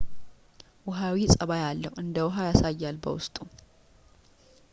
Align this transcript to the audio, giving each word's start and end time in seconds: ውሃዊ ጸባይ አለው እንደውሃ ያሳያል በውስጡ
ውሃዊ 0.87 1.19
ጸባይ 1.33 1.61
አለው 1.67 1.93
እንደውሃ 2.03 2.35
ያሳያል 2.49 2.97
በውስጡ 3.03 3.35